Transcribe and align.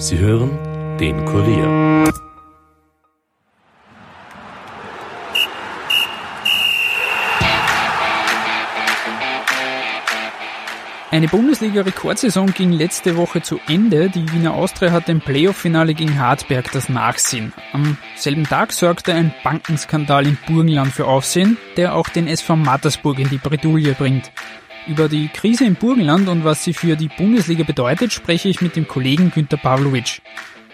Sie 0.00 0.16
hören 0.16 0.96
den 1.00 1.24
Kurier. 1.24 2.14
Eine 11.10 11.26
Bundesliga-Rekordsaison 11.26 12.54
ging 12.54 12.70
letzte 12.70 13.16
Woche 13.16 13.42
zu 13.42 13.58
Ende. 13.66 14.08
Die 14.08 14.30
Wiener 14.32 14.54
Austria 14.54 14.92
hat 14.92 15.08
im 15.08 15.20
Playoff-Finale 15.20 15.94
gegen 15.94 16.20
Hartberg 16.20 16.70
das 16.70 16.88
Nachsehen. 16.88 17.52
Am 17.72 17.98
selben 18.14 18.44
Tag 18.44 18.72
sorgte 18.72 19.14
ein 19.14 19.34
Bankenskandal 19.42 20.28
im 20.28 20.38
Burgenland 20.46 20.92
für 20.92 21.06
Aufsehen, 21.06 21.56
der 21.76 21.96
auch 21.96 22.08
den 22.08 22.28
SV 22.28 22.54
Mattersburg 22.54 23.18
in 23.18 23.30
die 23.30 23.38
Bredouille 23.38 23.94
bringt. 23.94 24.30
Über 24.88 25.06
die 25.10 25.28
Krise 25.28 25.66
im 25.66 25.74
Burgenland 25.74 26.28
und 26.28 26.44
was 26.44 26.64
sie 26.64 26.72
für 26.72 26.96
die 26.96 27.08
Bundesliga 27.08 27.62
bedeutet, 27.62 28.10
spreche 28.10 28.48
ich 28.48 28.62
mit 28.62 28.74
dem 28.74 28.88
Kollegen 28.88 29.30
Günter 29.30 29.58
Pavlovic. 29.58 30.22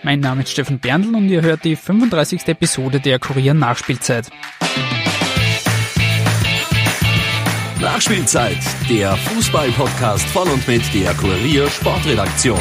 Mein 0.04 0.20
Name 0.20 0.42
ist 0.42 0.50
Steffen 0.50 0.78
Berndl 0.78 1.16
und 1.16 1.28
ihr 1.28 1.42
hört 1.42 1.64
die 1.64 1.74
35. 1.74 2.46
Episode 2.46 3.00
der 3.00 3.18
Kurier 3.18 3.54
Nachspielzeit. 3.54 4.30
Nachspielzeit, 7.80 8.58
der 8.88 9.16
Fußball-Podcast 9.16 10.26
von 10.28 10.48
und 10.48 10.66
mit 10.68 10.82
der 10.94 11.12
Kurier 11.14 11.68
Sportredaktion. 11.68 12.60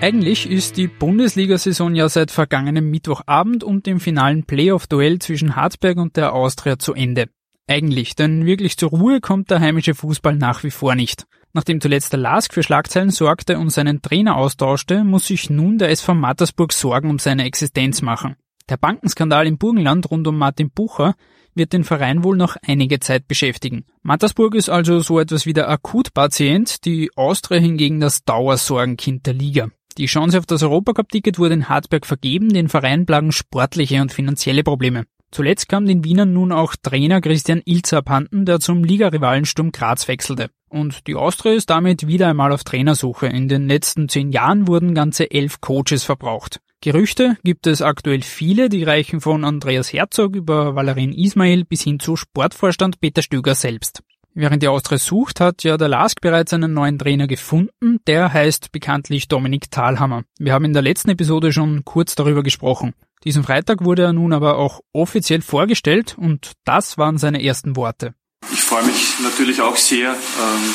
Eigentlich 0.00 0.48
ist 0.48 0.76
die 0.76 0.86
Bundesliga-Saison 0.86 1.96
ja 1.96 2.08
seit 2.08 2.30
vergangenem 2.30 2.88
Mittwochabend 2.88 3.64
und 3.64 3.84
dem 3.84 3.98
finalen 3.98 4.44
Playoff-Duell 4.44 5.18
zwischen 5.18 5.56
Hartberg 5.56 5.96
und 5.96 6.16
der 6.16 6.34
Austria 6.34 6.78
zu 6.78 6.94
Ende. 6.94 7.28
Eigentlich, 7.66 8.14
denn 8.14 8.46
wirklich 8.46 8.76
zur 8.76 8.90
Ruhe 8.90 9.20
kommt 9.20 9.50
der 9.50 9.58
heimische 9.58 9.96
Fußball 9.96 10.36
nach 10.36 10.62
wie 10.62 10.70
vor 10.70 10.94
nicht. 10.94 11.26
Nachdem 11.52 11.80
zuletzt 11.80 12.12
der 12.12 12.20
Lask 12.20 12.54
für 12.54 12.62
Schlagzeilen 12.62 13.10
sorgte 13.10 13.58
und 13.58 13.70
seinen 13.70 14.00
Trainer 14.00 14.36
austauschte, 14.36 15.02
muss 15.02 15.26
sich 15.26 15.50
nun 15.50 15.78
der 15.78 15.90
SV 15.90 16.14
Mattersburg 16.14 16.72
Sorgen 16.72 17.10
um 17.10 17.18
seine 17.18 17.44
Existenz 17.44 18.00
machen. 18.00 18.36
Der 18.68 18.76
Bankenskandal 18.76 19.48
im 19.48 19.58
Burgenland 19.58 20.12
rund 20.12 20.28
um 20.28 20.38
Martin 20.38 20.70
Bucher 20.70 21.16
wird 21.54 21.72
den 21.72 21.82
Verein 21.82 22.22
wohl 22.22 22.36
noch 22.36 22.56
einige 22.64 23.00
Zeit 23.00 23.26
beschäftigen. 23.26 23.84
Mattersburg 24.02 24.54
ist 24.54 24.68
also 24.68 25.00
so 25.00 25.18
etwas 25.18 25.44
wie 25.44 25.54
der 25.54 25.68
Akutpatient, 25.68 26.84
die 26.84 27.10
Austria 27.16 27.58
hingegen 27.58 27.98
das 27.98 28.22
Dauersorgenkind 28.24 29.26
der 29.26 29.34
Liga. 29.34 29.70
Die 29.98 30.06
Chance 30.06 30.38
auf 30.38 30.46
das 30.46 30.62
Europacup-Ticket 30.62 31.40
wurde 31.40 31.54
in 31.54 31.68
Hartberg 31.68 32.06
vergeben, 32.06 32.50
den 32.50 32.68
Verein 32.68 33.04
plagen 33.04 33.32
sportliche 33.32 34.00
und 34.00 34.12
finanzielle 34.12 34.62
Probleme. 34.62 35.06
Zuletzt 35.32 35.68
kam 35.68 35.86
den 35.86 36.04
Wienern 36.04 36.32
nun 36.32 36.52
auch 36.52 36.76
Trainer 36.80 37.20
Christian 37.20 37.62
Ilzer 37.64 37.98
abhanden, 37.98 38.44
der 38.44 38.60
zum 38.60 38.84
Ligarivalen 38.84 39.44
Sturm 39.44 39.72
Graz 39.72 40.06
wechselte. 40.06 40.50
Und 40.68 41.08
die 41.08 41.16
Austria 41.16 41.52
ist 41.52 41.68
damit 41.68 42.06
wieder 42.06 42.28
einmal 42.28 42.52
auf 42.52 42.62
Trainersuche. 42.62 43.26
In 43.26 43.48
den 43.48 43.66
letzten 43.66 44.08
zehn 44.08 44.30
Jahren 44.30 44.68
wurden 44.68 44.94
ganze 44.94 45.30
elf 45.32 45.60
Coaches 45.60 46.04
verbraucht. 46.04 46.60
Gerüchte 46.80 47.36
gibt 47.42 47.66
es 47.66 47.82
aktuell 47.82 48.22
viele, 48.22 48.68
die 48.68 48.84
reichen 48.84 49.20
von 49.20 49.44
Andreas 49.44 49.92
Herzog 49.92 50.36
über 50.36 50.76
Valerin 50.76 51.12
Ismail 51.12 51.64
bis 51.64 51.82
hin 51.82 51.98
zu 51.98 52.14
Sportvorstand 52.14 53.00
Peter 53.00 53.22
Stöger 53.22 53.56
selbst. 53.56 54.04
Während 54.40 54.62
die 54.62 54.68
Austria 54.68 54.98
sucht, 54.98 55.40
hat 55.40 55.64
ja 55.64 55.76
der 55.76 55.88
Lask 55.88 56.20
bereits 56.20 56.52
einen 56.52 56.72
neuen 56.72 56.96
Trainer 56.96 57.26
gefunden. 57.26 57.98
Der 58.06 58.32
heißt 58.32 58.70
bekanntlich 58.70 59.26
Dominik 59.26 59.68
Thalhammer. 59.72 60.22
Wir 60.38 60.52
haben 60.52 60.64
in 60.64 60.72
der 60.72 60.82
letzten 60.82 61.10
Episode 61.10 61.52
schon 61.52 61.84
kurz 61.84 62.14
darüber 62.14 62.44
gesprochen. 62.44 62.94
Diesen 63.24 63.42
Freitag 63.42 63.82
wurde 63.82 64.04
er 64.04 64.12
nun 64.12 64.32
aber 64.32 64.56
auch 64.56 64.80
offiziell 64.92 65.42
vorgestellt 65.42 66.14
und 66.16 66.52
das 66.64 66.96
waren 66.98 67.18
seine 67.18 67.42
ersten 67.42 67.74
Worte. 67.74 68.14
Ich 68.52 68.60
freue 68.60 68.84
mich 68.84 69.18
natürlich 69.24 69.60
auch 69.60 69.76
sehr, 69.76 70.10
ähm, 70.10 70.74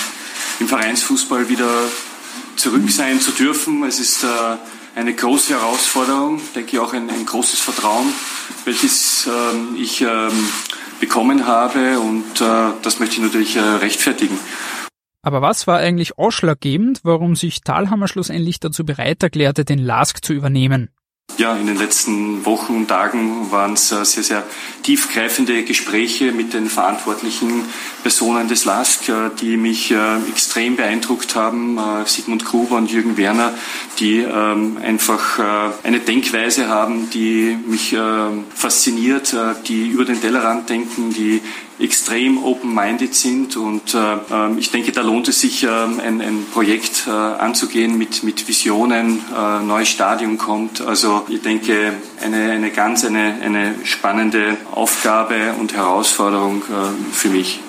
im 0.60 0.68
Vereinsfußball 0.68 1.48
wieder 1.48 1.70
zurück 2.58 2.92
sein 2.92 3.22
zu 3.22 3.32
dürfen. 3.32 3.82
Es 3.86 3.98
ist 3.98 4.26
äh, 4.26 4.28
eine 5.00 5.14
große 5.14 5.54
Herausforderung, 5.54 6.42
denke 6.54 6.74
ich 6.74 6.80
auch 6.80 6.92
ein, 6.92 7.10
ein 7.10 7.26
großes 7.26 7.62
Vertrauen, 7.62 8.12
welches 8.66 9.26
ähm, 9.26 9.78
ich 9.80 10.02
ähm, 10.02 10.50
bekommen 11.04 11.48
habe 11.48 12.00
und 12.00 12.40
äh, 12.40 12.72
das 12.82 13.00
möchte 13.00 13.18
ich 13.18 13.22
natürlich 13.22 13.58
äh, 13.58 13.60
rechtfertigen. 13.60 14.40
Aber 15.22 15.42
was 15.42 15.68
war 15.68 15.80
eigentlich 15.80 16.18
ausschlaggebend, 16.18 17.02
warum 17.04 17.36
sich 17.36 17.62
Thalhammer 17.62 18.08
schlussendlich 18.08 18.62
dazu 18.62 18.86
bereit 18.86 19.22
erklärte, 19.22 19.66
den 19.66 19.80
Lask 19.80 20.24
zu 20.24 20.32
übernehmen? 20.32 20.90
Ja, 21.38 21.56
in 21.56 21.66
den 21.66 21.78
letzten 21.78 22.46
Wochen 22.46 22.76
und 22.76 22.88
Tagen 22.90 23.50
waren 23.50 23.74
es 23.74 23.92
äh, 23.92 24.06
sehr, 24.06 24.22
sehr 24.22 24.44
tiefgreifende 24.84 25.64
Gespräche 25.64 26.32
mit 26.32 26.54
den 26.54 26.68
verantwortlichen 26.68 27.66
Personen 28.04 28.48
des 28.48 28.66
LASK, 28.66 29.10
äh, 29.10 29.14
die 29.42 29.58
mich 29.58 29.90
äh, 29.90 30.18
extrem 30.30 30.76
beeindruckt 30.76 31.36
haben. 31.36 31.80
Sigmund 32.06 32.46
Gruber 32.46 32.76
und 32.76 32.92
Jürgen 32.92 33.18
Werner, 33.18 33.54
die 34.00 34.20
ähm, 34.20 34.78
einfach 34.82 35.40
eine 35.84 36.00
Denkweise 36.00 36.68
haben, 36.68 37.10
die 37.10 37.58
mich 37.68 37.96
fasziniert, 38.54 39.36
die 39.68 39.88
über 39.88 40.06
den 40.06 40.22
Tellerrand 40.22 40.70
denken, 40.70 41.14
die 41.14 41.42
extrem 41.80 42.44
open-minded 42.44 43.14
sind 43.14 43.58
und 43.58 43.94
äh, 43.94 44.18
ähm, 44.32 44.58
ich 44.58 44.72
denke, 44.72 44.92
da 44.92 45.02
lohnt 45.02 45.28
es 45.28 45.42
sich, 45.42 45.64
äh, 45.64 45.68
ein, 45.68 46.22
ein, 46.22 46.46
Projekt 46.54 47.08
äh, 47.08 47.12
anzugehen 47.12 47.98
mit, 47.98 48.24
mit 48.24 48.48
Visionen, 48.48 49.20
äh, 49.36 49.64
neues 49.64 49.90
Stadion 49.90 50.38
kommt. 50.38 50.82
Also 50.82 51.26
ich 51.30 51.42
denke, 51.42 51.94
eine, 52.24 52.52
eine 52.52 52.70
ganz 52.72 53.06
eine, 53.06 53.38
eine 53.42 53.76
spannende 53.84 54.58
Aufgabe 54.72 55.54
und 55.60 55.74
Herausforderung 55.74 56.62
äh, 56.62 57.14
für 57.14 57.30
mich. 57.30 57.60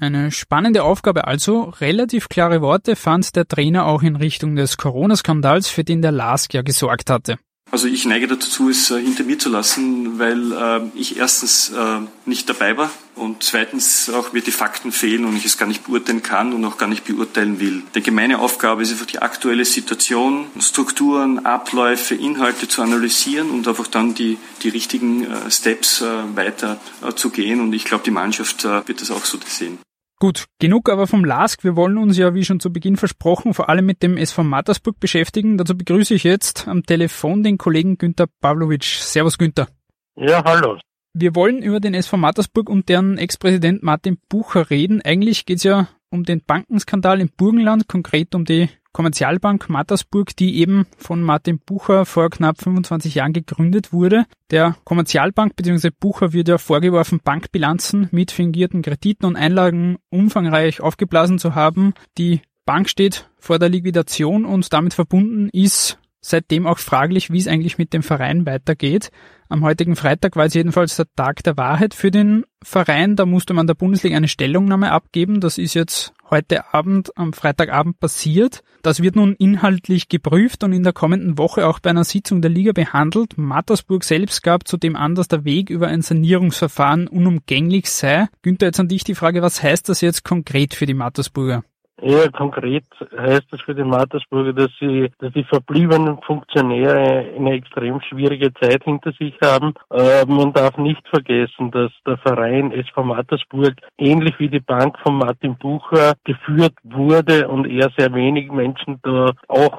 Eine 0.00 0.30
spannende 0.30 0.82
Aufgabe 0.82 1.26
also. 1.26 1.74
Relativ 1.80 2.28
klare 2.30 2.62
Worte 2.62 2.96
fand 2.96 3.36
der 3.36 3.46
Trainer 3.46 3.84
auch 3.84 4.02
in 4.02 4.16
Richtung 4.16 4.56
des 4.56 4.78
Corona-Skandals, 4.78 5.68
für 5.68 5.84
den 5.84 6.00
der 6.00 6.12
Lask 6.12 6.54
ja 6.54 6.62
gesorgt 6.62 7.10
hatte. 7.10 7.36
Also 7.72 7.86
ich 7.86 8.04
neige 8.04 8.26
dazu, 8.26 8.68
es 8.68 8.90
äh, 8.90 9.00
hinter 9.00 9.22
mir 9.22 9.38
zu 9.38 9.48
lassen, 9.48 10.18
weil 10.18 10.52
äh, 10.52 10.80
ich 10.94 11.18
erstens 11.18 11.70
äh, 11.70 12.00
nicht 12.24 12.48
dabei 12.48 12.76
war 12.76 12.90
und 13.14 13.44
zweitens 13.44 14.10
auch 14.10 14.32
mir 14.32 14.42
die 14.42 14.50
Fakten 14.50 14.90
fehlen 14.90 15.24
und 15.24 15.36
ich 15.36 15.44
es 15.44 15.56
gar 15.56 15.66
nicht 15.66 15.86
beurteilen 15.86 16.22
kann 16.22 16.52
und 16.52 16.64
auch 16.64 16.78
gar 16.78 16.88
nicht 16.88 17.04
beurteilen 17.04 17.60
will. 17.60 17.82
Denke, 17.94 18.10
meine 18.10 18.40
Aufgabe 18.40 18.82
ist 18.82 18.90
einfach 18.90 19.06
die 19.06 19.20
aktuelle 19.20 19.64
Situation, 19.64 20.46
Strukturen, 20.58 21.46
Abläufe, 21.46 22.16
Inhalte 22.16 22.66
zu 22.66 22.82
analysieren 22.82 23.50
und 23.50 23.68
einfach 23.68 23.86
dann 23.86 24.14
die, 24.14 24.38
die 24.62 24.68
richtigen 24.68 25.26
Steps 25.48 26.02
weiter 26.34 26.80
zu 27.14 27.30
gehen 27.30 27.60
und 27.60 27.72
ich 27.72 27.84
glaube, 27.84 28.04
die 28.04 28.10
Mannschaft 28.10 28.64
wird 28.64 29.00
das 29.00 29.10
auch 29.10 29.24
so 29.24 29.38
sehen. 29.46 29.78
Gut, 30.20 30.44
genug 30.58 30.90
aber 30.90 31.06
vom 31.06 31.24
LASK. 31.24 31.64
Wir 31.64 31.76
wollen 31.76 31.96
uns 31.96 32.18
ja, 32.18 32.34
wie 32.34 32.44
schon 32.44 32.60
zu 32.60 32.70
Beginn 32.70 32.98
versprochen, 32.98 33.54
vor 33.54 33.70
allem 33.70 33.86
mit 33.86 34.02
dem 34.02 34.18
SV 34.18 34.44
Mattersburg 34.44 35.00
beschäftigen. 35.00 35.56
Dazu 35.56 35.74
begrüße 35.74 36.12
ich 36.12 36.24
jetzt 36.24 36.68
am 36.68 36.84
Telefon 36.84 37.42
den 37.42 37.56
Kollegen 37.56 37.96
Günther 37.96 38.26
Pavlovic. 38.42 38.84
Servus 38.84 39.38
Günther. 39.38 39.68
Ja, 40.16 40.44
hallo. 40.44 40.78
Wir 41.14 41.34
wollen 41.34 41.62
über 41.62 41.80
den 41.80 41.94
SV 41.94 42.18
Mattersburg 42.18 42.68
und 42.68 42.90
deren 42.90 43.16
Ex-Präsident 43.16 43.82
Martin 43.82 44.18
Bucher 44.28 44.68
reden. 44.68 45.00
Eigentlich 45.00 45.46
geht's 45.46 45.62
ja 45.62 45.88
um 46.10 46.24
den 46.24 46.42
Bankenskandal 46.44 47.18
im 47.22 47.30
Burgenland, 47.34 47.88
konkret 47.88 48.34
um 48.34 48.44
die 48.44 48.68
Kommerzialbank 48.92 49.68
Mattersburg, 49.68 50.34
die 50.36 50.58
eben 50.58 50.86
von 50.96 51.22
Martin 51.22 51.58
Bucher 51.58 52.04
vor 52.04 52.30
knapp 52.30 52.60
25 52.60 53.14
Jahren 53.14 53.32
gegründet 53.32 53.92
wurde. 53.92 54.24
Der 54.50 54.76
Kommerzialbank 54.84 55.56
bzw. 55.56 55.90
Bucher 55.90 56.32
wird 56.32 56.48
ja 56.48 56.58
vorgeworfen, 56.58 57.20
Bankbilanzen 57.22 58.08
mit 58.10 58.30
fingierten 58.30 58.82
Krediten 58.82 59.26
und 59.26 59.36
Einlagen 59.36 59.98
umfangreich 60.10 60.80
aufgeblasen 60.80 61.38
zu 61.38 61.54
haben. 61.54 61.94
Die 62.18 62.40
Bank 62.66 62.88
steht 62.88 63.28
vor 63.38 63.58
der 63.58 63.68
Liquidation 63.68 64.44
und 64.44 64.72
damit 64.72 64.94
verbunden 64.94 65.48
ist 65.52 65.98
seitdem 66.20 66.66
auch 66.66 66.78
fraglich, 66.78 67.30
wie 67.30 67.38
es 67.38 67.48
eigentlich 67.48 67.78
mit 67.78 67.92
dem 67.92 68.02
Verein 68.02 68.46
weitergeht. 68.46 69.10
Am 69.48 69.64
heutigen 69.64 69.96
Freitag 69.96 70.36
war 70.36 70.44
es 70.44 70.54
jedenfalls 70.54 70.96
der 70.96 71.06
Tag 71.16 71.42
der 71.42 71.56
Wahrheit 71.56 71.94
für 71.94 72.10
den 72.10 72.44
Verein. 72.62 73.16
Da 73.16 73.26
musste 73.26 73.54
man 73.54 73.66
der 73.66 73.74
Bundesliga 73.74 74.16
eine 74.16 74.28
Stellungnahme 74.28 74.92
abgeben. 74.92 75.40
Das 75.40 75.58
ist 75.58 75.74
jetzt 75.74 76.12
heute 76.30 76.72
Abend, 76.72 77.16
am 77.16 77.32
Freitagabend 77.32 78.00
passiert. 78.00 78.62
Das 78.82 79.02
wird 79.02 79.16
nun 79.16 79.34
inhaltlich 79.34 80.08
geprüft 80.08 80.64
und 80.64 80.72
in 80.72 80.82
der 80.82 80.92
kommenden 80.92 81.38
Woche 81.38 81.66
auch 81.66 81.80
bei 81.80 81.90
einer 81.90 82.04
Sitzung 82.04 82.40
der 82.40 82.50
Liga 82.50 82.72
behandelt. 82.72 83.36
Mattersburg 83.36 84.04
selbst 84.04 84.42
gab 84.42 84.66
zudem 84.66 84.96
an, 84.96 85.14
dass 85.14 85.28
der 85.28 85.44
Weg 85.44 85.70
über 85.70 85.88
ein 85.88 86.02
Sanierungsverfahren 86.02 87.08
unumgänglich 87.08 87.90
sei. 87.90 88.28
Günther, 88.42 88.66
jetzt 88.66 88.80
an 88.80 88.88
dich 88.88 89.04
die 89.04 89.14
Frage, 89.14 89.42
was 89.42 89.62
heißt 89.62 89.88
das 89.88 90.00
jetzt 90.00 90.24
konkret 90.24 90.74
für 90.74 90.86
die 90.86 90.94
Mattersburger? 90.94 91.62
Eher 92.02 92.30
konkret 92.30 92.84
heißt 93.16 93.46
das 93.50 93.60
für 93.60 93.74
den 93.74 93.88
Mattersburger, 93.88 94.52
dass 94.52 94.70
sie, 94.80 95.10
dass 95.18 95.32
die 95.32 95.44
verbliebenen 95.44 96.20
Funktionäre 96.22 97.32
eine 97.36 97.52
extrem 97.52 98.00
schwierige 98.00 98.52
Zeit 98.54 98.84
hinter 98.84 99.12
sich 99.12 99.34
haben. 99.44 99.74
Äh, 99.90 100.24
man 100.26 100.52
darf 100.52 100.76
nicht 100.78 101.06
vergessen, 101.08 101.70
dass 101.70 101.92
der 102.06 102.18
Verein 102.18 102.72
SV 102.72 103.02
Mattersburg 103.02 103.74
ähnlich 103.98 104.38
wie 104.38 104.48
die 104.48 104.60
Bank 104.60 104.98
von 105.00 105.16
Martin 105.16 105.56
Bucher 105.56 106.14
geführt 106.24 106.74
wurde 106.84 107.48
und 107.48 107.66
eher 107.66 107.90
sehr 107.96 108.12
wenig 108.14 108.50
Menschen 108.50 108.98
da 109.02 109.32
auch 109.48 109.78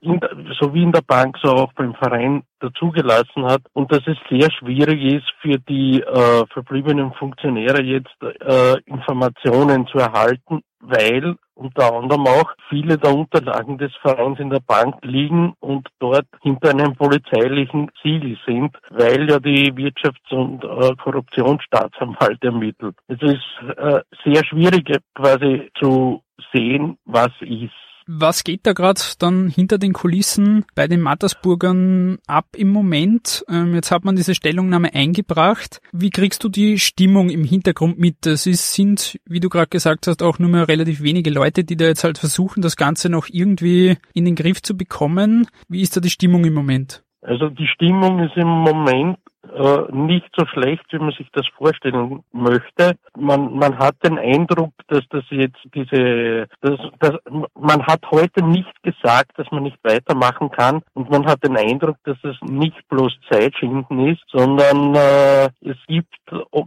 in, 0.00 0.20
so 0.60 0.74
wie 0.74 0.82
in 0.82 0.92
der 0.92 1.02
Bank, 1.02 1.36
so 1.42 1.50
auch 1.50 1.72
beim 1.72 1.94
Verein 1.94 2.42
dazugelassen 2.60 3.44
hat 3.44 3.62
und 3.72 3.90
dass 3.92 4.02
es 4.06 4.16
sehr 4.28 4.50
schwierig 4.50 5.14
ist 5.14 5.30
für 5.40 5.58
die 5.58 6.00
äh, 6.00 6.44
verbliebenen 6.52 7.12
Funktionäre 7.12 7.82
jetzt 7.82 8.16
äh, 8.22 8.78
Informationen 8.86 9.86
zu 9.86 9.98
erhalten, 9.98 10.62
weil 10.80 11.36
unter 11.54 11.92
anderem 11.92 12.26
auch 12.26 12.52
viele 12.68 12.98
der 12.98 13.14
Unterlagen 13.14 13.78
des 13.78 13.92
Vereins 13.96 14.38
in 14.38 14.50
der 14.50 14.60
Bank 14.60 14.96
liegen 15.02 15.54
und 15.60 15.88
dort 15.98 16.26
hinter 16.42 16.70
einem 16.70 16.94
polizeilichen 16.94 17.90
Siegel 18.02 18.38
sind, 18.46 18.76
weil 18.90 19.28
ja 19.28 19.40
die 19.40 19.72
Wirtschafts- 19.72 20.32
und 20.32 20.62
äh, 20.64 20.94
Korruptionsstaatsanwalt 20.96 22.42
ermittelt. 22.44 22.96
Es 23.08 23.20
ist 23.22 23.76
äh, 23.76 24.00
sehr 24.24 24.44
schwierig 24.44 24.88
quasi 25.14 25.70
zu 25.78 26.22
sehen, 26.52 26.96
was 27.04 27.32
ist. 27.40 27.87
Was 28.10 28.42
geht 28.42 28.60
da 28.66 28.72
gerade 28.72 29.02
dann 29.18 29.48
hinter 29.48 29.76
den 29.76 29.92
Kulissen 29.92 30.64
bei 30.74 30.88
den 30.88 31.02
Mattersburgern 31.02 32.16
ab 32.26 32.46
im 32.56 32.70
Moment? 32.70 33.44
Ähm, 33.50 33.74
jetzt 33.74 33.90
hat 33.90 34.06
man 34.06 34.16
diese 34.16 34.34
Stellungnahme 34.34 34.94
eingebracht. 34.94 35.82
Wie 35.92 36.08
kriegst 36.08 36.42
du 36.42 36.48
die 36.48 36.78
Stimmung 36.78 37.28
im 37.28 37.44
Hintergrund 37.44 37.98
mit? 37.98 38.24
Es 38.26 38.44
sind, 38.44 39.20
wie 39.26 39.40
du 39.40 39.50
gerade 39.50 39.68
gesagt 39.68 40.06
hast, 40.06 40.22
auch 40.22 40.38
nur 40.38 40.48
mehr 40.48 40.68
relativ 40.68 41.02
wenige 41.02 41.28
Leute, 41.28 41.64
die 41.64 41.76
da 41.76 41.84
jetzt 41.84 42.02
halt 42.02 42.16
versuchen, 42.16 42.62
das 42.62 42.76
Ganze 42.76 43.10
noch 43.10 43.26
irgendwie 43.30 43.98
in 44.14 44.24
den 44.24 44.36
Griff 44.36 44.62
zu 44.62 44.74
bekommen. 44.74 45.46
Wie 45.68 45.82
ist 45.82 45.94
da 45.94 46.00
die 46.00 46.08
Stimmung 46.08 46.46
im 46.46 46.54
Moment? 46.54 47.02
Also 47.20 47.50
die 47.50 47.66
Stimmung 47.66 48.20
ist 48.20 48.38
im 48.38 48.48
Moment 48.48 49.18
äh, 49.54 49.92
nicht 49.92 50.28
so 50.36 50.46
schlecht, 50.46 50.84
wie 50.90 50.98
man 50.98 51.12
sich 51.12 51.28
das 51.32 51.46
vorstellen 51.56 52.22
möchte. 52.32 52.96
Man, 53.16 53.54
man 53.54 53.78
hat 53.78 53.96
den 54.04 54.18
Eindruck, 54.18 54.72
dass 54.88 55.02
das 55.10 55.24
jetzt 55.30 55.58
diese, 55.74 56.46
dass, 56.60 56.78
dass, 57.00 57.14
man 57.54 57.86
hat 57.86 58.00
heute 58.10 58.44
nicht 58.44 58.82
gesagt, 58.82 59.38
dass 59.38 59.50
man 59.50 59.64
nicht 59.64 59.78
weitermachen 59.82 60.50
kann 60.50 60.82
und 60.94 61.10
man 61.10 61.26
hat 61.26 61.44
den 61.44 61.56
Eindruck, 61.56 61.96
dass 62.04 62.18
es 62.22 62.36
nicht 62.42 62.76
bloß 62.88 63.12
Zeitschinden 63.30 64.08
ist, 64.08 64.22
sondern 64.28 64.94
äh, 64.94 65.46
es 65.60 65.76
gibt 65.86 66.14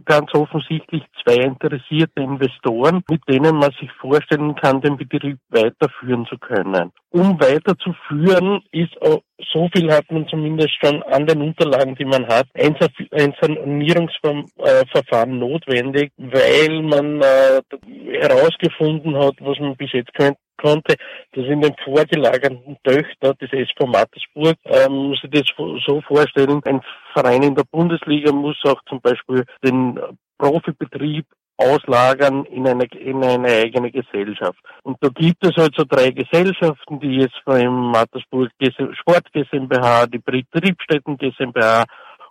ganz 0.04 0.32
offensichtlich 0.34 1.02
zwei 1.22 1.36
interessierte 1.36 2.20
Investoren, 2.22 3.02
mit 3.08 3.22
denen 3.28 3.56
man 3.56 3.72
sich 3.80 3.90
vorstellen 3.92 4.54
kann, 4.56 4.80
den 4.80 4.96
Betrieb 4.96 5.38
weiterführen 5.50 6.26
zu 6.26 6.38
können. 6.38 6.92
Um 7.10 7.38
weiterzuführen, 7.40 8.62
ist 8.72 8.96
so 9.52 9.68
viel 9.74 9.90
hat 9.92 10.10
man 10.10 10.26
zumindest 10.28 10.74
schon 10.82 11.02
an 11.04 11.26
den 11.26 11.42
Unterlagen, 11.42 11.94
die 11.94 12.04
man 12.04 12.26
hat, 12.26 12.46
ein, 12.54 12.76
Sanierungsverfahren 13.40 15.38
notwendig, 15.38 16.12
weil 16.16 16.82
man 16.82 17.20
äh, 17.20 17.62
herausgefunden 18.20 19.16
hat, 19.16 19.34
was 19.40 19.58
man 19.58 19.76
bis 19.76 19.92
jetzt 19.92 20.12
könnt, 20.14 20.36
konnte, 20.62 20.96
dass 21.32 21.44
in 21.46 21.60
den 21.60 21.74
vorgelagerten 21.84 22.76
Töchtern 22.84 23.34
des 23.40 23.52
SV 23.52 23.86
Mattersburg, 23.86 24.56
ähm, 24.64 25.08
muss 25.08 25.22
ich 25.24 25.30
das 25.30 25.44
so 25.86 26.00
vorstellen, 26.02 26.60
ein 26.64 26.80
Verein 27.12 27.42
in 27.42 27.54
der 27.54 27.64
Bundesliga 27.70 28.32
muss 28.32 28.56
auch 28.64 28.80
zum 28.88 29.00
Beispiel 29.00 29.44
den 29.64 29.98
Profibetrieb 30.38 31.26
auslagern 31.62 32.44
in 32.46 32.66
eine, 32.66 32.84
in 32.84 33.22
eine 33.22 33.48
eigene 33.48 33.90
Gesellschaft. 33.90 34.58
Und 34.82 34.96
da 35.00 35.08
gibt 35.08 35.44
es 35.44 35.56
halt 35.56 35.74
so 35.76 35.84
drei 35.88 36.10
Gesellschaften, 36.10 37.00
die 37.00 37.16
jetzt 37.16 37.38
von 37.44 37.90
Mattersburg 37.90 38.50
Sport 38.92 39.32
GmbH, 39.32 40.06
die 40.06 40.18
Betriebsstätten 40.18 41.16
GmbH 41.16 41.84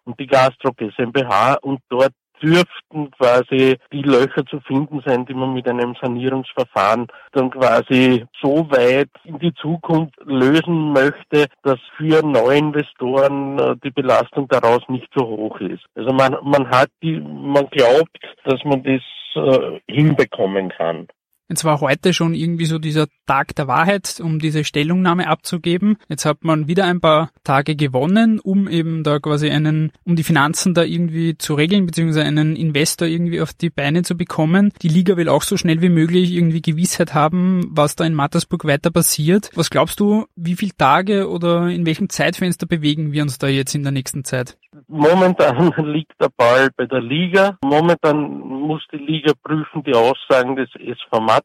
und 0.03 0.19
die 0.19 0.27
Gastro 0.27 0.71
GmbH 0.73 1.55
und 1.61 1.79
dort 1.89 2.13
dürften 2.41 3.11
quasi 3.11 3.77
die 3.91 4.01
Löcher 4.01 4.45
zu 4.45 4.59
finden 4.61 5.01
sein, 5.05 5.25
die 5.25 5.33
man 5.33 5.53
mit 5.53 5.67
einem 5.67 5.95
Sanierungsverfahren 6.01 7.07
dann 7.33 7.51
quasi 7.51 8.25
so 8.41 8.69
weit 8.71 9.09
in 9.23 9.39
die 9.39 9.53
Zukunft 9.53 10.15
lösen 10.25 10.91
möchte, 10.91 11.47
dass 11.63 11.79
für 11.97 12.25
Neuinvestoren 12.25 13.59
äh, 13.59 13.75
die 13.83 13.91
Belastung 13.91 14.47
daraus 14.47 14.81
nicht 14.87 15.09
so 15.15 15.25
hoch 15.25 15.59
ist. 15.59 15.83
Also 15.95 16.11
man, 16.13 16.35
man 16.43 16.69
hat 16.69 16.89
die, 17.01 17.19
man 17.19 17.67
glaubt, 17.69 18.17
dass 18.43 18.63
man 18.63 18.83
das 18.83 19.01
äh, 19.35 19.79
hinbekommen 19.87 20.69
kann. 20.69 21.07
Jetzt 21.51 21.65
war 21.65 21.81
heute 21.81 22.13
schon 22.13 22.33
irgendwie 22.33 22.63
so 22.63 22.79
dieser 22.79 23.07
Tag 23.27 23.53
der 23.57 23.67
Wahrheit, 23.67 24.21
um 24.23 24.39
diese 24.39 24.63
Stellungnahme 24.63 25.27
abzugeben. 25.27 25.97
Jetzt 26.07 26.23
hat 26.23 26.45
man 26.45 26.69
wieder 26.69 26.85
ein 26.85 27.01
paar 27.01 27.29
Tage 27.43 27.75
gewonnen, 27.75 28.39
um 28.39 28.69
eben 28.69 29.03
da 29.03 29.19
quasi 29.19 29.49
einen, 29.49 29.91
um 30.05 30.15
die 30.15 30.23
Finanzen 30.23 30.73
da 30.73 30.83
irgendwie 30.83 31.37
zu 31.37 31.55
regeln, 31.55 31.85
beziehungsweise 31.85 32.23
einen 32.25 32.55
Investor 32.55 33.05
irgendwie 33.05 33.41
auf 33.41 33.51
die 33.51 33.69
Beine 33.69 34.03
zu 34.03 34.15
bekommen. 34.15 34.71
Die 34.81 34.87
Liga 34.87 35.17
will 35.17 35.27
auch 35.27 35.43
so 35.43 35.57
schnell 35.57 35.81
wie 35.81 35.89
möglich 35.89 36.31
irgendwie 36.31 36.61
Gewissheit 36.61 37.13
haben, 37.13 37.67
was 37.69 37.97
da 37.97 38.05
in 38.05 38.13
Mattersburg 38.13 38.63
weiter 38.63 38.89
passiert. 38.89 39.51
Was 39.53 39.69
glaubst 39.69 39.99
du, 39.99 40.27
wie 40.37 40.55
viele 40.55 40.71
Tage 40.77 41.29
oder 41.29 41.67
in 41.67 41.85
welchem 41.85 42.07
Zeitfenster 42.07 42.65
bewegen 42.65 43.11
wir 43.11 43.23
uns 43.23 43.39
da 43.39 43.47
jetzt 43.47 43.75
in 43.75 43.83
der 43.83 43.91
nächsten 43.91 44.23
Zeit? 44.23 44.57
Momentan 44.87 45.73
liegt 45.91 46.13
der 46.21 46.29
Ball 46.29 46.69
bei 46.77 46.85
der 46.85 47.01
Liga. 47.01 47.57
Momentan 47.61 48.39
muss 48.39 48.81
die 48.93 48.97
Liga 48.97 49.33
prüfen 49.43 49.83
die 49.83 49.93
Aussagen 49.93 50.55
des 50.55 50.69
SV 50.75 51.19
Mattersburg 51.19 51.40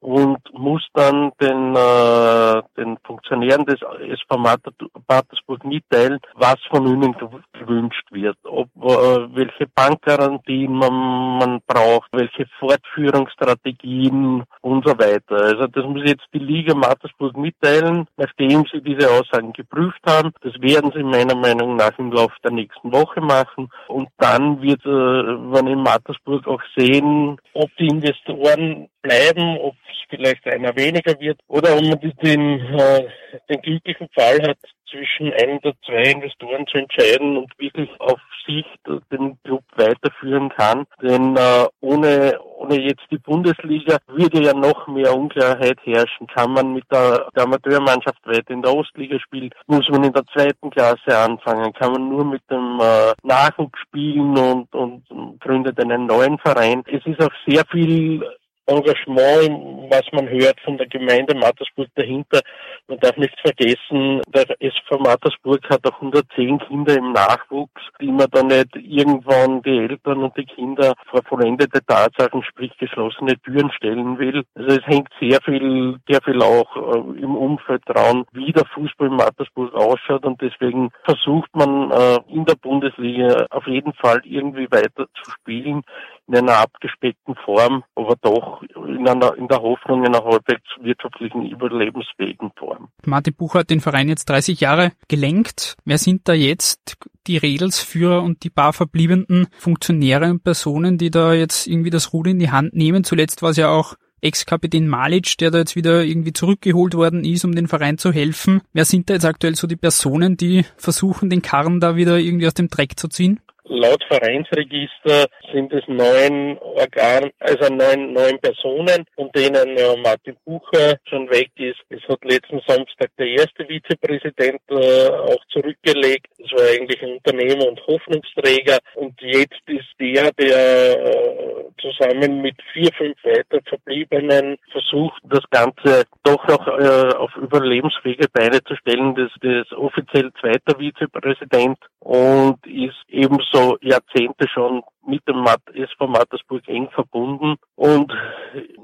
und 0.00 0.38
muss 0.52 0.86
dann 0.94 1.32
den, 1.40 1.74
äh, 1.74 2.62
den 2.76 2.96
Funktionären 3.04 3.64
des 3.64 3.80
SV 3.82 4.38
Mattersburg 4.38 5.64
mitteilen, 5.64 6.18
was 6.34 6.56
von 6.70 6.86
ihnen 6.86 7.14
gewünscht 7.52 8.06
wird. 8.10 8.36
Ob 8.44 8.68
äh, 8.76 9.34
welche 9.34 9.66
Bankgarantien 9.74 10.72
man, 10.72 11.38
man 11.38 11.60
braucht, 11.66 12.08
welche 12.12 12.46
Fortführungsstrategien 12.58 14.44
und 14.60 14.86
so 14.86 14.92
weiter. 14.98 15.36
Also 15.36 15.66
das 15.66 15.84
muss 15.84 16.02
jetzt 16.04 16.26
die 16.32 16.38
Liga 16.38 16.74
Mattersburg 16.74 17.36
mitteilen, 17.36 18.06
nachdem 18.16 18.64
sie 18.72 18.80
diese 18.80 19.10
Aussagen 19.10 19.52
geprüft 19.52 20.00
haben. 20.06 20.32
Das 20.42 20.54
werden 20.60 20.92
sie 20.94 21.02
meiner 21.02 21.34
Meinung 21.34 21.76
nach 21.76 21.98
im 21.98 22.12
Laufe 22.12 22.34
der 22.42 22.52
nächsten 22.52 22.92
Woche 22.92 23.20
machen 23.20 23.68
und 23.88 24.08
dann 24.18 24.60
wird 24.62 24.84
äh, 24.84 24.88
man 24.88 25.66
in 25.66 25.82
Mattersburg 25.82 26.46
auch 26.46 26.62
sehen, 26.76 27.36
ob 27.54 27.70
die 27.76 27.86
Investoren 27.86 28.88
bleiben, 29.02 29.33
ob 29.38 29.74
es 29.90 29.96
vielleicht 30.08 30.46
einer 30.46 30.74
weniger 30.76 31.18
wird 31.20 31.40
oder 31.48 31.76
ob 31.76 31.82
man 31.82 32.12
den, 32.22 32.60
äh, 32.60 33.08
den 33.48 33.62
glücklichen 33.62 34.08
Fall 34.14 34.40
hat, 34.42 34.58
zwischen 34.94 35.32
ein 35.32 35.58
oder 35.58 35.72
zwei 35.84 36.12
Investoren 36.12 36.66
zu 36.66 36.78
entscheiden 36.78 37.36
und 37.36 37.58
wirklich 37.58 37.90
auf 37.98 38.20
Sicht 38.46 38.78
den 39.10 39.36
Club 39.42 39.64
weiterführen 39.76 40.50
kann. 40.50 40.84
Denn 41.02 41.36
äh, 41.36 41.66
ohne, 41.80 42.38
ohne 42.58 42.80
jetzt 42.80 43.04
die 43.10 43.18
Bundesliga 43.18 43.98
würde 44.06 44.42
ja 44.42 44.54
noch 44.54 44.86
mehr 44.86 45.14
Unklarheit 45.14 45.78
herrschen. 45.84 46.26
Kann 46.28 46.52
man 46.52 46.74
mit 46.74 46.84
der, 46.92 47.28
der 47.34 47.44
Amateurmannschaft 47.44 48.24
weiter 48.26 48.50
in 48.50 48.62
der 48.62 48.74
Ostliga 48.74 49.18
spielen? 49.18 49.50
Muss 49.66 49.88
man 49.88 50.04
in 50.04 50.12
der 50.12 50.24
zweiten 50.26 50.70
Klasse 50.70 51.16
anfangen? 51.16 51.72
Kann 51.72 51.92
man 51.92 52.08
nur 52.08 52.24
mit 52.24 52.42
dem 52.50 52.78
äh, 52.80 53.12
Nachwuchs 53.22 53.78
spielen 53.80 54.36
und, 54.36 54.72
und 54.74 55.40
gründet 55.40 55.80
einen 55.80 56.06
neuen 56.06 56.38
Verein? 56.38 56.82
Es 56.86 57.04
ist 57.06 57.20
auch 57.20 57.32
sehr 57.46 57.64
viel 57.70 58.22
Engagement, 58.66 59.90
was 59.90 60.02
man 60.12 60.28
hört 60.28 60.58
von 60.60 60.78
der 60.78 60.86
Gemeinde 60.86 61.34
Mattersburg 61.34 61.88
dahinter. 61.94 62.40
Man 62.88 62.98
darf 63.00 63.16
nicht 63.16 63.38
vergessen, 63.40 64.22
der 64.28 64.46
SV 64.60 64.98
Mattersburg 64.98 65.68
hat 65.68 65.86
auch 65.86 65.96
110 65.96 66.58
Kinder 66.60 66.96
im 66.96 67.12
Nachwuchs, 67.12 67.82
die 68.00 68.10
man 68.10 68.28
dann 68.30 68.48
nicht 68.48 68.74
irgendwann 68.76 69.62
die 69.62 69.78
Eltern 69.78 70.22
und 70.22 70.36
die 70.36 70.46
Kinder 70.46 70.94
vor 71.10 71.22
vollendete 71.24 71.84
Tatsachen, 71.84 72.42
sprich 72.42 72.72
geschlossene 72.78 73.38
Türen 73.40 73.70
stellen 73.72 74.18
will. 74.18 74.44
Also 74.54 74.78
es 74.78 74.86
hängt 74.86 75.08
sehr 75.20 75.40
viel, 75.42 75.98
sehr 76.08 76.22
viel 76.22 76.42
auch 76.42 76.76
äh, 76.76 77.20
im 77.20 77.36
Umfeld 77.36 77.82
dran, 77.86 78.24
wie 78.32 78.52
der 78.52 78.64
Fußball 78.66 79.08
in 79.08 79.16
Mattersburg 79.16 79.74
ausschaut 79.74 80.24
und 80.24 80.40
deswegen 80.40 80.90
versucht 81.04 81.54
man 81.54 81.90
äh, 81.90 82.18
in 82.28 82.44
der 82.44 82.56
Bundesliga 82.56 83.46
auf 83.50 83.66
jeden 83.66 83.92
Fall 83.94 84.20
irgendwie 84.24 84.70
weiter 84.70 85.06
zu 85.22 85.30
spielen 85.30 85.82
in 86.26 86.36
einer 86.36 86.58
abgespeckten 86.58 87.34
Form, 87.44 87.84
aber 87.94 88.16
doch 88.20 88.62
in, 88.62 89.06
einer, 89.06 89.36
in 89.36 89.48
der 89.48 89.60
Hoffnung 89.60 90.04
einer 90.04 90.24
halbwegs 90.24 90.62
wirtschaftlichen 90.80 91.46
überlebensfähigen 91.46 92.52
Form. 92.56 92.88
Martin 93.04 93.34
Bucher 93.34 93.60
hat 93.60 93.70
den 93.70 93.80
Verein 93.80 94.08
jetzt 94.08 94.28
30 94.30 94.60
Jahre 94.60 94.92
gelenkt. 95.08 95.76
Wer 95.84 95.98
sind 95.98 96.28
da 96.28 96.32
jetzt 96.32 96.96
die 97.26 97.36
Redelsführer 97.36 98.22
und 98.22 98.42
die 98.44 98.50
paar 98.50 98.72
verbliebenen 98.72 99.48
Funktionäre 99.58 100.30
und 100.30 100.42
Personen, 100.42 100.98
die 100.98 101.10
da 101.10 101.32
jetzt 101.32 101.66
irgendwie 101.66 101.90
das 101.90 102.12
Ruder 102.12 102.30
in 102.30 102.38
die 102.38 102.50
Hand 102.50 102.74
nehmen? 102.74 103.04
Zuletzt 103.04 103.42
war 103.42 103.50
es 103.50 103.56
ja 103.56 103.68
auch 103.68 103.94
Ex-Kapitän 104.24 104.88
Malic, 104.88 105.36
der 105.38 105.50
da 105.50 105.58
jetzt 105.58 105.76
wieder 105.76 106.02
irgendwie 106.02 106.32
zurückgeholt 106.32 106.94
worden 106.94 107.24
ist, 107.24 107.44
um 107.44 107.54
den 107.54 107.68
Verein 107.68 107.98
zu 107.98 108.10
helfen. 108.10 108.62
Wer 108.72 108.86
sind 108.86 109.10
da 109.10 109.14
jetzt 109.14 109.26
aktuell 109.26 109.54
so 109.54 109.66
die 109.66 109.76
Personen, 109.76 110.38
die 110.38 110.64
versuchen, 110.78 111.28
den 111.28 111.42
Karren 111.42 111.78
da 111.78 111.94
wieder 111.94 112.18
irgendwie 112.18 112.46
aus 112.46 112.54
dem 112.54 112.68
Dreck 112.68 112.98
zu 112.98 113.08
ziehen? 113.08 113.40
Laut 113.66 114.04
Vereinsregister 114.08 115.26
sind 115.50 115.72
es 115.72 115.82
neun 115.88 116.58
Organ, 116.58 117.30
also 117.40 117.72
neun, 117.72 118.12
neun 118.12 118.38
Personen, 118.40 119.06
von 119.14 119.30
denen 119.34 119.78
ja, 119.78 119.96
Martin 119.96 120.36
Bucher 120.44 120.96
schon 121.08 121.30
weg 121.30 121.50
ist. 121.56 121.80
Es 121.88 122.02
hat 122.06 122.22
letzten 122.24 122.60
Samstag 122.66 123.08
der 123.18 123.28
erste 123.28 123.66
Vizepräsident 123.66 124.60
äh, 124.68 125.08
auch 125.08 125.42
zurückgelegt. 125.50 126.26
Das 126.38 126.52
war 126.52 126.68
eigentlich 126.76 127.02
ein 127.02 127.14
Unternehmer 127.14 127.66
und 127.68 127.80
Hoffnungsträger. 127.86 128.78
Und 128.96 129.18
jetzt 129.22 129.62
ist 129.66 129.88
der, 129.98 130.30
der 130.32 131.00
äh, 131.00 131.64
zusammen 131.80 132.42
mit 132.42 132.56
vier, 132.74 132.90
fünf 132.98 133.16
weiter 133.24 133.60
Verbliebenen 133.66 134.58
versucht, 134.72 135.22
das 135.24 135.44
Ganze 135.50 136.04
doch 136.22 136.46
noch 136.48 136.66
äh, 136.66 137.14
auf 137.16 137.34
überlebensfähige 137.36 138.28
Beine 138.30 138.62
zu 138.64 138.76
stellen. 138.76 139.14
Das, 139.14 139.30
das 139.40 139.78
offiziell 139.78 140.30
zweiter 140.40 140.78
Vizepräsident 140.78 141.78
und 142.04 142.58
ist 142.66 143.02
ebenso 143.08 143.78
Jahrzehnte 143.80 144.46
schon 144.46 144.82
mit 145.06 145.26
dem 145.26 145.42
SV 145.72 146.06
Mattersburg 146.06 146.62
eng 146.68 146.90
verbunden 146.90 147.56
und 147.76 148.12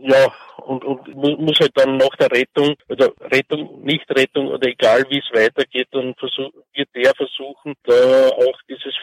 ja, 0.00 0.32
und, 0.64 0.84
und 0.84 1.14
muss 1.14 1.58
halt 1.60 1.72
dann 1.74 1.98
nach 1.98 2.16
der 2.18 2.30
Rettung 2.30 2.74
oder 2.88 3.12
Rettung, 3.30 3.82
nicht 3.82 4.08
Rettung 4.10 4.48
oder 4.48 4.66
egal 4.68 5.04
wie 5.10 5.18
es 5.18 5.38
weitergeht, 5.38 5.88
dann 5.90 6.14
versuch, 6.14 6.50
wird 6.72 6.88
der 6.94 7.12
versuchen, 7.14 7.74
da 7.84 8.28
auch 8.28 8.58
dieses 8.68 8.94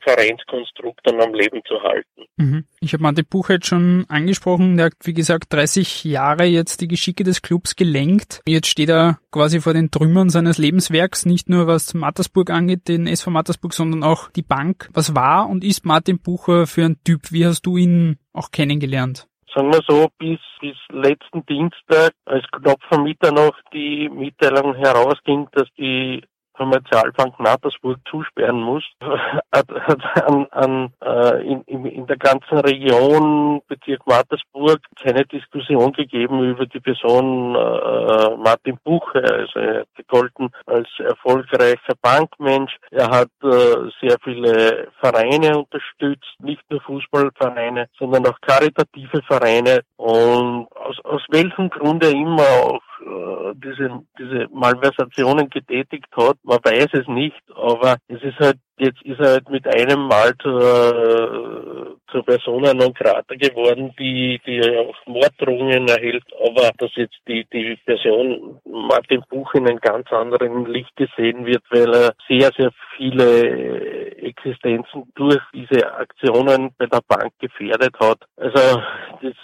Vereinskonstrukt 0.00 1.00
dann 1.04 1.20
am 1.20 1.32
Leben 1.32 1.62
zu 1.64 1.80
halten. 1.80 2.24
Mhm. 2.36 2.64
Ich 2.82 2.94
habe 2.94 3.02
Martin 3.02 3.26
Buchheit 3.28 3.66
schon 3.66 4.06
angesprochen, 4.08 4.78
der 4.78 4.86
hat 4.86 4.94
wie 5.02 5.12
gesagt 5.12 5.52
30 5.52 6.04
Jahre 6.04 6.44
jetzt 6.44 6.80
die 6.80 6.88
Geschicke 6.88 7.24
des 7.24 7.42
Clubs 7.42 7.76
gelenkt. 7.76 8.40
Jetzt 8.46 8.68
steht 8.68 8.88
er 8.88 9.18
quasi 9.30 9.60
vor 9.60 9.74
den 9.74 9.90
Trümmern 9.90 10.30
seines 10.30 10.56
Lebenswerks, 10.56 11.26
nicht 11.26 11.50
nur 11.50 11.66
was 11.66 11.92
Mattersburg 11.92 12.48
angeht, 12.48 12.88
den 12.88 13.06
SV 13.06 13.32
Mattersburg, 13.32 13.74
sondern 13.74 14.02
auch 14.02 14.30
die 14.30 14.40
Bank. 14.40 14.88
Was 14.94 15.14
war 15.14 15.50
und 15.50 15.62
ist 15.62 15.84
Martin 15.84 16.20
Bucher 16.20 16.66
für 16.66 16.86
ein 16.86 16.96
Typ? 17.04 17.30
Wie 17.30 17.44
hast 17.44 17.66
du 17.66 17.76
ihn 17.76 18.16
auch 18.32 18.50
kennengelernt? 18.50 19.26
sagen 19.54 19.72
wir 19.72 19.80
so, 19.86 20.06
bis, 20.18 20.38
bis 20.60 20.76
letzten 20.90 21.44
Dienstag, 21.46 22.12
als 22.24 22.44
knapp 22.52 22.78
vor 22.88 23.02
Mitternacht 23.02 23.62
die 23.72 24.08
Mitteilung 24.08 24.74
herausging, 24.74 25.48
dass 25.52 25.68
die 25.76 26.22
Kommerzialbank 26.54 27.38
Mattersburg 27.38 27.98
zusperren 28.10 28.60
muss, 28.60 28.84
hat, 29.00 29.68
hat 29.68 30.28
an, 30.28 30.46
an, 30.50 30.92
äh, 31.02 31.46
in, 31.46 31.62
in, 31.62 31.86
in 31.86 32.06
der 32.06 32.16
ganzen 32.16 32.58
Region 32.58 33.62
Bezirk 33.68 34.06
Mattersburg 34.06 34.80
keine 35.02 35.24
Diskussion 35.24 35.92
gegeben 35.92 36.42
über 36.42 36.66
die 36.66 36.80
Person 36.80 37.54
äh, 37.54 38.36
Martin 38.36 38.78
Buche. 38.84 39.22
Also 39.22 39.58
er 39.58 39.80
hat 39.80 39.88
gegolten 39.94 40.50
als 40.66 40.88
erfolgreicher 40.98 41.94
Bankmensch. 42.02 42.76
Er 42.90 43.10
hat 43.10 43.30
äh, 43.42 43.90
sehr 44.00 44.16
viele 44.22 44.88
Vereine 45.00 45.58
unterstützt, 45.58 46.34
nicht 46.40 46.62
nur 46.70 46.80
Fußballvereine, 46.82 47.88
sondern 47.98 48.26
auch 48.26 48.40
karitative 48.40 49.22
Vereine. 49.22 49.80
Und 49.96 50.68
aus, 50.74 50.98
aus 51.04 51.22
welchem 51.30 51.70
Grunde 51.70 52.10
immer 52.10 52.42
auch 52.42 52.89
äh, 53.00 53.54
diese, 53.54 54.02
diese 54.18 54.48
Malversationen 54.52 55.48
getätigt 55.48 56.08
hat. 56.16 56.36
Man 56.42 56.58
weiß 56.62 56.88
es 56.92 57.06
nicht, 57.08 57.40
aber 57.54 57.96
es 58.08 58.22
ist 58.22 58.38
halt, 58.38 58.58
jetzt 58.78 59.02
ist 59.02 59.20
er 59.20 59.32
halt 59.32 59.48
mit 59.48 59.66
einem 59.66 60.06
Mal 60.06 60.32
zur, 60.42 61.96
zur 62.10 62.24
Persona 62.24 62.74
non 62.74 62.92
grata 62.92 63.34
geworden, 63.34 63.94
die, 63.98 64.40
die 64.46 64.60
auch 64.76 64.94
Morddrohungen 65.06 65.88
erhält, 65.88 66.24
aber 66.38 66.70
dass 66.78 66.90
jetzt 66.96 67.18
die, 67.26 67.46
die 67.52 67.78
Person 67.84 68.60
Martin 68.64 69.22
Buch 69.28 69.52
in 69.54 69.68
einem 69.68 69.80
ganz 69.80 70.10
anderen 70.12 70.66
Licht 70.66 70.94
gesehen 70.96 71.46
wird, 71.46 71.62
weil 71.70 71.94
er 71.94 72.12
sehr, 72.28 72.50
sehr 72.56 72.70
viele 72.96 74.16
Existenzen 74.16 75.10
durch 75.14 75.40
diese 75.52 75.92
Aktionen 75.94 76.70
bei 76.78 76.86
der 76.86 77.00
Bank 77.06 77.32
gefährdet 77.38 77.94
hat. 77.98 78.18
Also, 78.36 78.82
das 79.22 79.34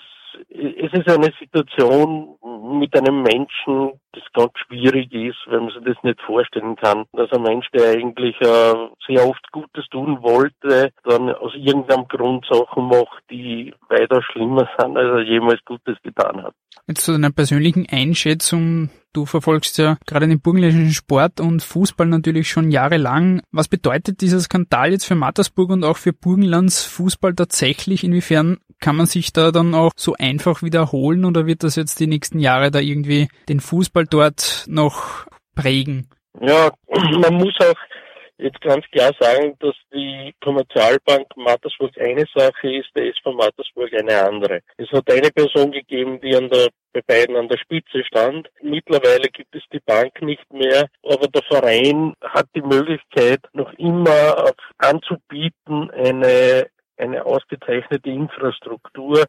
es 0.49 0.93
ist 0.93 1.09
eine 1.09 1.33
Situation 1.39 2.37
mit 2.79 2.97
einem 2.97 3.23
Menschen, 3.23 3.93
das 4.13 4.25
ganz 4.33 4.53
schwierig 4.67 5.13
ist, 5.13 5.37
wenn 5.47 5.65
man 5.65 5.71
sich 5.71 5.85
das 5.85 6.03
nicht 6.03 6.21
vorstellen 6.23 6.77
kann, 6.77 7.05
dass 7.13 7.31
ein 7.33 7.43
Mensch, 7.43 7.67
der 7.73 7.91
eigentlich 7.91 8.35
äh, 8.41 8.75
sehr 9.07 9.27
oft 9.27 9.53
Gutes 9.53 9.87
tun 9.91 10.19
wollte, 10.23 10.91
dann 11.05 11.31
aus 11.31 11.53
irgendeinem 11.55 12.09
Grund 12.09 12.47
Sachen 12.51 12.89
macht, 12.89 13.23
die 13.31 13.73
weiter 13.89 14.23
schlimmer 14.23 14.69
sind, 14.79 14.97
als 14.97 15.09
er 15.09 15.23
jemals 15.23 15.61
Gutes 15.65 15.97
getan 16.03 16.43
hat. 16.43 16.55
Jetzt 16.87 17.05
zu 17.05 17.13
deiner 17.13 17.31
persönlichen 17.31 17.87
Einschätzung. 17.91 18.91
Du 19.13 19.25
verfolgst 19.25 19.79
ja 19.79 19.97
gerade 20.07 20.29
den 20.29 20.41
burgenländischen 20.41 20.93
Sport 20.93 21.41
und 21.41 21.63
Fußball 21.63 22.07
natürlich 22.07 22.51
schon 22.51 22.71
jahrelang. 22.71 23.41
Was 23.51 23.67
bedeutet 23.67 24.21
dieser 24.21 24.41
Skandal 24.41 24.93
jetzt 24.93 25.07
für 25.07 25.15
Mattersburg 25.15 25.71
und 25.71 25.85
auch 25.85 25.97
für 25.97 26.13
Burgenlands 26.13 26.85
Fußball 26.85 27.35
tatsächlich? 27.35 28.05
Inwiefern 28.05 28.59
kann 28.81 28.97
man 28.97 29.07
sich 29.07 29.33
da 29.33 29.51
dann 29.51 29.75
auch 29.75 29.93
so 29.97 30.15
einfach 30.19 30.63
wiederholen 30.63 31.25
oder 31.25 31.47
wird 31.47 31.63
das 31.63 31.77
jetzt 31.77 32.01
die 32.01 32.07
nächsten 32.07 32.39
Jahre 32.39 32.71
da 32.71 32.79
irgendwie 32.79 33.29
den 33.49 33.61
Fußball 33.61 34.07
dort 34.07 34.65
noch 34.69 35.27
prägen? 35.55 36.09
Ja, 36.41 36.71
man 36.89 37.35
muss 37.35 37.55
auch 37.61 37.75
jetzt 38.39 38.61
ganz 38.61 38.85
klar 38.91 39.13
sagen, 39.19 39.55
dass 39.61 39.75
die 39.93 40.35
Kommerzialbank 40.43 41.27
Mattersburg 41.37 41.93
eine 41.99 42.25
Sache 42.35 42.77
ist, 42.77 42.91
der 42.95 43.07
SV 43.07 43.33
Mattersburg 43.33 43.93
eine 43.95 44.23
andere. 44.23 44.61
Es 44.77 44.91
hat 44.91 45.11
eine 45.11 45.31
Person 45.31 45.73
gegeben, 45.73 46.21
die 46.21 46.37
an 46.37 46.51
der, 46.51 46.69
bei 46.93 47.01
beiden 47.07 47.37
an 47.37 47.49
der 47.49 47.59
Spitze 47.59 48.05
stand. 48.05 48.49
Mittlerweile 48.63 49.29
gibt 49.31 49.55
es 49.55 49.63
die 49.73 49.81
Bank 49.81 50.21
nicht 50.21 50.53
mehr, 50.53 50.87
aber 51.03 51.29
der 51.29 51.43
Verein 51.43 52.15
hat 52.21 52.47
die 52.55 52.63
Möglichkeit, 52.63 53.41
noch 53.53 53.73
immer 53.75 54.53
anzubieten, 54.79 55.91
eine 55.91 56.69
eine 56.99 57.25
ausgezeichnete 57.25 58.11
Infrastruktur, 58.11 59.25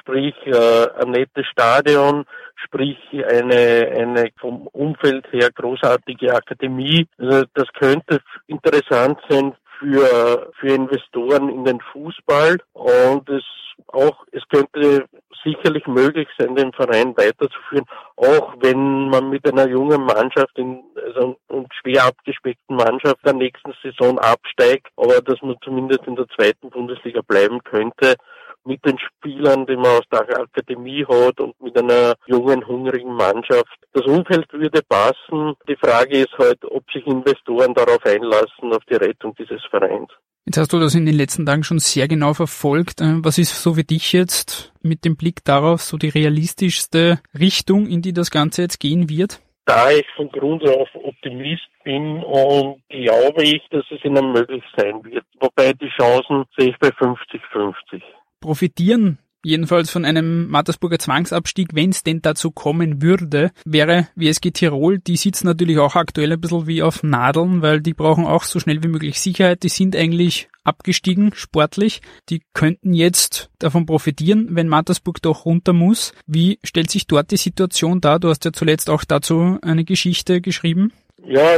sprich 0.00 0.34
äh, 0.46 0.88
ein 1.00 1.10
nettes 1.10 1.46
Stadion, 1.46 2.24
sprich 2.56 2.98
eine, 3.12 3.92
eine 3.96 4.30
vom 4.40 4.66
Umfeld 4.68 5.30
her 5.32 5.50
großartige 5.54 6.34
Akademie. 6.34 7.06
Also 7.18 7.44
das 7.54 7.68
könnte 7.78 8.20
interessant 8.46 9.18
sein 9.28 9.54
für, 9.78 10.50
für 10.58 10.68
Investoren 10.68 11.48
in 11.48 11.64
den 11.64 11.80
Fußball 11.92 12.58
und 12.72 13.28
es 13.28 13.44
auch, 13.88 14.24
es 14.32 14.42
könnte 14.48 15.06
sicherlich 15.44 15.86
möglich 15.86 16.28
sein, 16.38 16.54
den 16.54 16.72
Verein 16.72 17.16
weiterzuführen, 17.16 17.84
auch 18.16 18.54
wenn 18.60 19.08
man 19.08 19.28
mit 19.30 19.46
einer 19.50 19.68
jungen 19.68 20.02
Mannschaft, 20.02 20.56
in, 20.56 20.82
also 21.02 21.36
und 21.48 21.68
schwer 21.80 22.04
abgespeckten 22.06 22.76
Mannschaft 22.76 23.24
der 23.24 23.34
nächsten 23.34 23.72
Saison 23.82 24.18
absteigt, 24.18 24.88
aber 24.96 25.20
dass 25.20 25.40
man 25.42 25.56
zumindest 25.62 26.06
in 26.06 26.16
der 26.16 26.26
zweiten 26.36 26.70
Bundesliga 26.70 27.20
bleiben 27.26 27.62
könnte 27.64 28.16
mit 28.64 28.84
den 28.84 28.96
Spielern, 28.98 29.66
die 29.66 29.76
man 29.76 29.98
aus 29.98 30.04
der 30.12 30.20
Akademie 30.20 31.04
hat 31.06 31.40
und 31.40 31.60
mit 31.60 31.76
einer 31.76 32.14
jungen, 32.26 32.66
hungrigen 32.66 33.14
Mannschaft. 33.14 33.76
Das 33.92 34.06
Umfeld 34.06 34.52
würde 34.52 34.82
passen. 34.88 35.54
Die 35.68 35.76
Frage 35.76 36.18
ist 36.18 36.36
halt, 36.38 36.64
ob 36.64 36.84
sich 36.92 37.06
Investoren 37.06 37.74
darauf 37.74 38.04
einlassen, 38.04 38.72
auf 38.72 38.84
die 38.88 38.94
Rettung 38.94 39.34
dieses 39.38 39.64
Vereins. 39.70 40.10
Jetzt 40.44 40.58
hast 40.58 40.72
du 40.72 40.80
das 40.80 40.94
in 40.94 41.06
den 41.06 41.16
letzten 41.16 41.46
Tagen 41.46 41.62
schon 41.62 41.78
sehr 41.78 42.08
genau 42.08 42.34
verfolgt. 42.34 43.00
Äh, 43.00 43.24
was 43.24 43.38
ist 43.38 43.62
so 43.62 43.74
für 43.74 43.84
dich 43.84 44.12
jetzt 44.12 44.72
mit 44.82 45.04
dem 45.04 45.16
Blick 45.16 45.44
darauf 45.44 45.82
so 45.82 45.96
die 45.96 46.08
realistischste 46.08 47.20
Richtung, 47.38 47.86
in 47.86 48.02
die 48.02 48.12
das 48.12 48.30
Ganze 48.30 48.62
jetzt 48.62 48.80
gehen 48.80 49.08
wird? 49.08 49.40
Da 49.64 49.90
ich 49.90 50.06
von 50.16 50.28
Grund 50.30 50.66
auf 50.68 50.88
Optimist 50.94 51.68
bin 51.84 52.22
und 52.24 52.82
glaube 52.88 53.44
ich, 53.44 53.62
dass 53.70 53.84
es 53.90 54.04
ihnen 54.04 54.32
möglich 54.32 54.64
sein 54.76 55.04
wird. 55.04 55.24
Wobei 55.40 55.72
die 55.72 55.88
Chancen 55.88 56.44
sehe 56.56 56.70
ich 56.70 56.78
bei 56.78 56.88
50-50 56.88 58.02
profitieren 58.42 59.18
jedenfalls 59.44 59.90
von 59.90 60.04
einem 60.04 60.48
Mattersburger 60.48 60.98
Zwangsabstieg, 60.98 61.70
wenn 61.74 61.90
es 61.90 62.02
denn 62.02 62.22
dazu 62.22 62.50
kommen 62.50 63.02
würde, 63.02 63.50
wäre 63.64 64.08
WSG 64.14 64.50
Tirol, 64.50 64.98
die 64.98 65.16
sitzen 65.16 65.46
natürlich 65.46 65.78
auch 65.78 65.96
aktuell 65.96 66.32
ein 66.32 66.40
bisschen 66.40 66.66
wie 66.66 66.82
auf 66.82 67.02
Nadeln, 67.02 67.62
weil 67.62 67.80
die 67.80 67.94
brauchen 67.94 68.26
auch 68.26 68.44
so 68.44 68.60
schnell 68.60 68.82
wie 68.82 68.88
möglich 68.88 69.20
Sicherheit, 69.20 69.62
die 69.62 69.68
sind 69.68 69.96
eigentlich 69.96 70.48
abgestiegen 70.64 71.32
sportlich, 71.34 72.00
die 72.28 72.42
könnten 72.54 72.94
jetzt 72.94 73.50
davon 73.58 73.86
profitieren, 73.86 74.48
wenn 74.50 74.68
Mattersburg 74.68 75.20
doch 75.22 75.44
runter 75.44 75.72
muss. 75.72 76.14
Wie 76.26 76.58
stellt 76.62 76.90
sich 76.90 77.06
dort 77.06 77.30
die 77.30 77.36
Situation 77.36 78.00
dar? 78.00 78.20
Du 78.20 78.28
hast 78.28 78.44
ja 78.44 78.52
zuletzt 78.52 78.88
auch 78.88 79.04
dazu 79.04 79.58
eine 79.62 79.84
Geschichte 79.84 80.40
geschrieben. 80.40 80.92
Ja, 81.24 81.56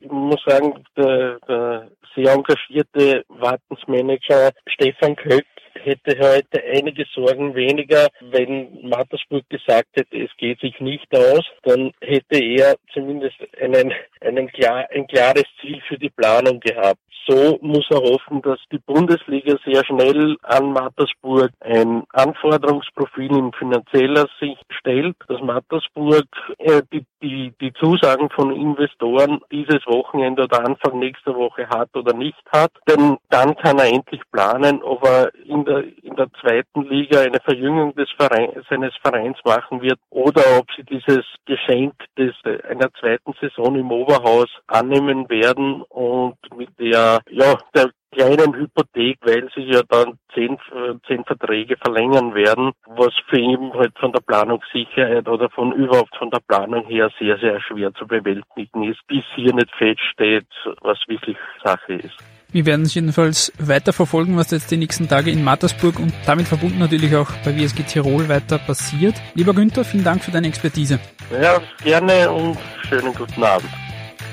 ich 0.00 0.10
muss 0.10 0.40
sagen, 0.46 0.84
der, 0.96 1.38
der 1.46 1.90
sehr 2.14 2.32
engagierte 2.32 3.24
Wartensmanager 3.28 4.50
Stefan 4.66 5.16
Köck 5.16 5.46
hätte 5.74 6.18
heute 6.18 6.62
einige 6.62 7.04
Sorgen 7.14 7.54
weniger, 7.54 8.08
wenn 8.20 8.88
Mattersburg 8.88 9.48
gesagt 9.48 9.88
hätte, 9.94 10.16
es 10.16 10.30
geht 10.36 10.60
sich 10.60 10.78
nicht 10.80 11.14
aus, 11.14 11.44
dann 11.62 11.92
hätte 12.00 12.38
er 12.38 12.76
zumindest 12.92 13.36
einen, 13.60 13.92
einen 14.20 14.48
klar, 14.48 14.86
ein 14.90 15.06
klares 15.06 15.44
Ziel 15.60 15.80
für 15.88 15.98
die 15.98 16.10
Planung 16.10 16.60
gehabt. 16.60 17.00
So 17.26 17.58
muss 17.60 17.86
er 17.90 18.00
hoffen, 18.00 18.42
dass 18.42 18.58
die 18.72 18.78
Bundesliga 18.78 19.56
sehr 19.64 19.84
schnell 19.84 20.36
an 20.42 20.72
Mattersburg 20.72 21.50
ein 21.60 22.04
Anforderungsprofil 22.12 23.30
in 23.30 23.52
finanzieller 23.52 24.26
Sicht 24.40 24.64
stellt, 24.70 25.16
dass 25.28 25.40
Mattersburg 25.40 26.24
äh, 26.58 26.82
die, 26.92 27.04
die, 27.22 27.52
die 27.60 27.72
Zusagen 27.74 28.30
von 28.30 28.54
Investoren 28.54 29.40
dieses 29.52 29.86
Wochenende 29.86 30.44
oder 30.44 30.64
Anfang 30.64 30.98
nächster 30.98 31.34
Woche 31.36 31.68
hat 31.68 31.94
oder 31.94 32.14
nicht 32.14 32.42
hat. 32.52 32.72
Denn 32.88 33.18
dann 33.28 33.54
kann 33.56 33.78
er 33.78 33.92
endlich 33.92 34.22
planen, 34.32 34.82
ob 34.82 35.04
er 35.04 35.30
in 35.60 35.64
der, 35.64 35.84
in 36.02 36.16
der 36.16 36.28
zweiten 36.40 36.82
Liga 36.82 37.20
eine 37.20 37.40
Verjüngung 37.40 37.94
des 37.94 38.08
Vereins, 38.16 38.52
seines 38.68 38.94
Vereins 39.02 39.38
machen 39.44 39.82
wird 39.82 39.98
oder 40.10 40.42
ob 40.58 40.66
sie 40.76 40.84
dieses 40.84 41.24
Geschenk 41.46 41.94
des, 42.16 42.34
einer 42.68 42.92
zweiten 42.98 43.32
Saison 43.40 43.76
im 43.76 43.90
Oberhaus 43.90 44.48
annehmen 44.66 45.28
werden 45.28 45.82
und 45.82 46.36
mit 46.56 46.70
der, 46.78 47.20
ja, 47.30 47.58
der 47.74 47.90
kleinen 48.12 48.54
Hypothek, 48.54 49.18
weil 49.22 49.48
sie 49.54 49.62
ja 49.62 49.82
dann 49.88 50.18
zehn, 50.34 50.58
zehn 51.06 51.24
Verträge 51.24 51.76
verlängern 51.76 52.34
werden, 52.34 52.72
was 52.86 53.12
für 53.28 53.38
ihn 53.38 53.72
halt 53.74 53.98
von 53.98 54.12
der 54.12 54.20
Planungssicherheit 54.20 55.28
oder 55.28 55.48
von 55.50 55.72
überhaupt 55.72 56.16
von 56.16 56.30
der 56.30 56.40
Planung 56.46 56.86
her 56.86 57.10
sehr, 57.18 57.38
sehr 57.38 57.60
schwer 57.60 57.92
zu 57.94 58.06
bewältigen 58.06 58.84
ist, 58.84 59.00
bis 59.06 59.24
hier 59.34 59.54
nicht 59.54 59.70
feststeht, 59.76 60.46
was 60.82 60.98
wirklich 61.06 61.36
Sache 61.64 61.94
ist. 61.94 62.16
Wir 62.52 62.66
werden 62.66 62.82
es 62.82 62.94
jedenfalls 62.94 63.52
weiter 63.60 63.92
verfolgen, 63.92 64.36
was 64.36 64.50
jetzt 64.50 64.72
die 64.72 64.76
nächsten 64.76 65.08
Tage 65.08 65.30
in 65.30 65.44
Mattersburg 65.44 66.00
und 66.00 66.12
damit 66.26 66.48
verbunden 66.48 66.80
natürlich 66.80 67.14
auch 67.14 67.30
bei 67.44 67.56
WSG 67.56 67.84
Tirol 67.84 68.28
weiter 68.28 68.58
passiert. 68.58 69.14
Lieber 69.34 69.54
Günther, 69.54 69.84
vielen 69.84 70.02
Dank 70.02 70.24
für 70.24 70.32
deine 70.32 70.48
Expertise. 70.48 70.98
Ja, 71.30 71.60
gerne 71.84 72.28
und 72.28 72.58
schönen 72.88 73.14
guten 73.14 73.44
Abend. 73.44 73.70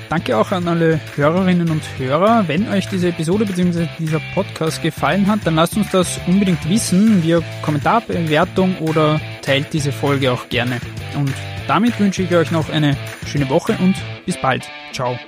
Danke 0.08 0.38
auch 0.38 0.52
an 0.52 0.66
alle 0.66 1.00
Hörerinnen 1.16 1.70
und 1.70 1.82
Hörer. 1.98 2.44
Wenn 2.46 2.68
euch 2.68 2.88
diese 2.88 3.08
Episode 3.08 3.44
bzw. 3.44 3.88
dieser 3.98 4.20
Podcast 4.34 4.82
gefallen 4.82 5.26
hat, 5.26 5.40
dann 5.44 5.56
lasst 5.56 5.76
uns 5.76 5.90
das 5.90 6.18
unbedingt 6.26 6.66
wissen 6.68 7.22
via 7.22 7.40
Kommentarbewertung 7.62 8.78
oder 8.78 9.20
teilt 9.42 9.72
diese 9.72 9.92
Folge 9.92 10.32
auch 10.32 10.48
gerne. 10.48 10.80
Und 11.14 11.34
damit 11.66 12.00
wünsche 12.00 12.22
ich 12.22 12.34
euch 12.34 12.50
noch 12.50 12.70
eine 12.70 12.96
schöne 13.26 13.50
Woche 13.50 13.76
und 13.80 13.96
bis 14.24 14.38
bald. 14.38 14.66
Ciao. 14.92 15.18